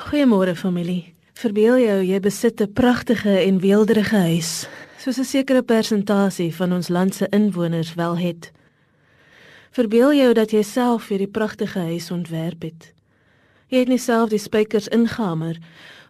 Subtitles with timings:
[0.00, 1.12] Goeiemôre familie.
[1.36, 6.88] Verbeel jou jy besit 'n pragtige en weelderige huis, soos 'n sekere persentasie van ons
[6.88, 8.50] land se inwoners wel het.
[9.70, 12.94] Verbeel jou dat jy self hierdie pragtige huis ontwerp het.
[13.68, 15.58] Jy het nie self die spykers ingehamer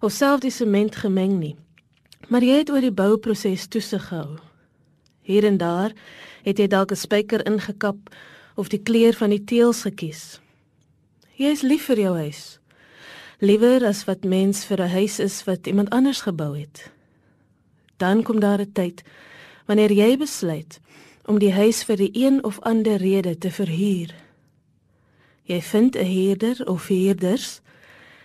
[0.00, 1.56] of self die sement gemeng nie,
[2.28, 4.38] maar jy het oor die bouproses toesig gehou.
[5.22, 5.92] Hier en daar
[6.42, 8.14] het jy dalk 'n spyker ingekap
[8.54, 10.40] of die kleur van die teëls gekies.
[11.34, 12.59] Jy is lief vir jou huis
[13.40, 16.90] liewer as wat mens vir 'n huis is wat iemand anders gebou het.
[17.96, 19.02] Dan kom daar 'n tyd
[19.66, 20.80] wanneer jy besluit
[21.24, 24.14] om die huis vir die een of ander rede te verhuur.
[25.42, 27.60] Jy vind 'n huurder of huurders.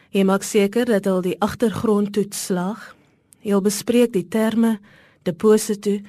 [0.09, 2.95] Jy maak seker dat al die agtergrond toets slaag.
[3.39, 4.79] Jy bespreek die terme,
[5.23, 5.99] deposito,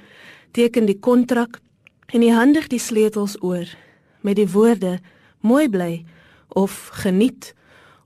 [0.51, 1.60] teken die kontrak
[2.07, 3.66] en jy handig die sleutels oor
[4.20, 4.98] met die woorde
[5.41, 6.04] mooi bly
[6.48, 7.54] of geniet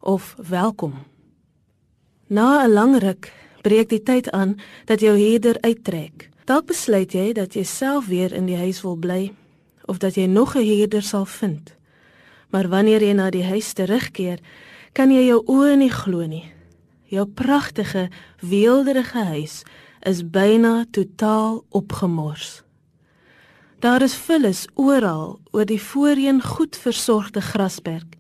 [0.01, 0.95] of welkom.
[2.27, 3.33] Na 'n lang ruk
[3.63, 6.29] breek die tyd aan dat jou huurder uittrek.
[6.45, 9.33] Dalk besluit jy dat jy self weer in die huis wil bly
[9.85, 11.75] of dat jy nog 'n huurder sal vind.
[12.51, 14.39] Maar wanneer jy na die huis terugkeer,
[14.93, 16.53] kan jy jou oë nie glo nie.
[17.05, 18.09] Jou pragtige,
[18.41, 19.63] weelderige huis
[20.01, 22.63] is byna totaal opgemors.
[23.79, 28.20] Daar is vullis oral oor die voorheen goed versorgde grasperk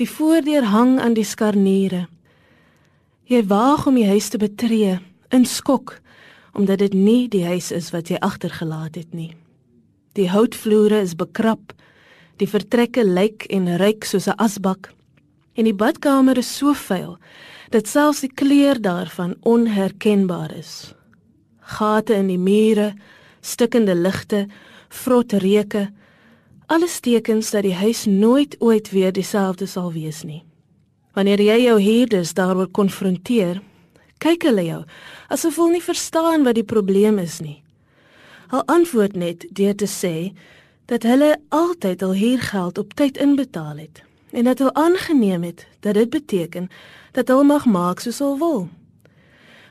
[0.00, 2.06] Die voordeur hang aan die skarniere.
[3.28, 4.98] Jy waag om die huis te betree
[5.32, 5.98] in skok
[6.52, 9.30] omdat dit nie die huis is wat jy agtergelaat het nie.
[10.12, 11.72] Die houtvloere is bekrap.
[12.36, 14.92] Die vertrekke lyk en ruik soos 'n asbak.
[15.56, 17.18] En die badkamer is so vuil
[17.70, 20.94] dat selfs die kleur daarvan onherkenbaar is.
[21.60, 22.94] Gate in die mure,
[23.40, 24.46] stikkende ligte,
[24.88, 25.88] vrot reuke,
[26.72, 30.40] alles tekens dat die huis nooit ooit weer dieselfde sal wees nie.
[31.12, 33.60] Wanneer jy jou huurders daaroor konfronteer,
[34.22, 34.78] kyk hulle jou
[35.28, 37.58] asof hulle nie verstaan wat die probleem is nie.
[38.48, 40.32] Hulle antwoord net deur te sê
[40.88, 44.00] dat hulle altyd al huurgeld op tyd inbetaal het
[44.32, 46.70] en dat hulle aangeneem het dat dit beteken
[47.12, 48.68] dat hulle mag maak soos hulle wil.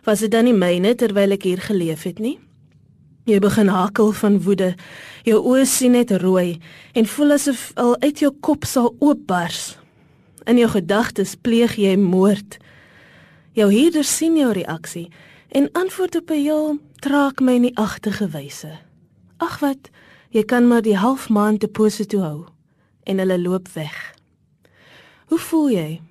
[0.05, 2.37] Was dit dan nie myne terwyl ek hier geleef het nie?
[3.29, 4.71] Jy begin hakel van woede.
[5.27, 6.57] Jou oë sien net rooi
[6.97, 9.75] en voel asof al uit jou kop sal oopbars.
[10.49, 12.57] In jou gedagtes pleeg jy moord.
[13.53, 15.11] Jou huurder sien jou reaksie
[15.53, 18.79] en antwoord op 'n heel traag my nie agtige wyse.
[19.37, 19.89] Ag wat,
[20.29, 22.45] jy kan maar die halfmaand deposito hou
[23.03, 24.15] en hulle loop weg.
[25.25, 26.01] Hoe voel jy?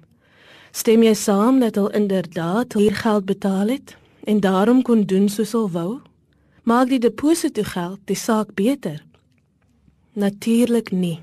[0.70, 5.52] Stem jy saam dat hulle inderdaad hier geld betaal het en daarom kon doen soos
[5.52, 6.09] hulle wou?
[6.62, 9.00] Maak die deposito geld die saak beter?
[10.12, 11.20] Natuurlik nie.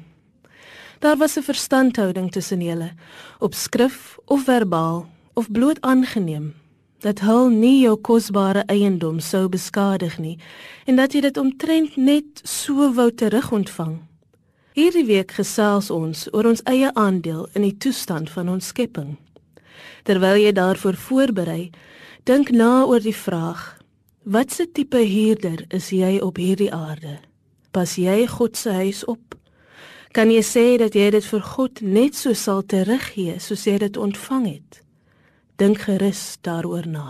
[1.00, 2.92] Daar was 'n verstandhouding tussen julle
[3.40, 6.56] op skrif of verbaal of bloot aangeneem
[7.00, 10.40] dat hul nie jou kosbare eiendom sou beskadig nie
[10.86, 14.02] en dat jy dit omtrent net so wou terugontvang.
[14.74, 19.18] Hierdie week gesels ons oor ons eie aandeel in die toestand van ons skepping.
[20.04, 21.70] Terwyl jy daarvoor voorberei,
[22.24, 23.77] dink na oor die vraag:
[24.28, 27.14] Watse tipe huurder is jy op hierdie aarde?
[27.72, 29.38] Pas jy God se huis op?
[30.12, 33.96] Kan jy sê dat jy dit vir God net so sal teruggee soos jy dit
[33.96, 34.82] ontvang het?
[35.56, 37.06] Dink gerus daaroor na.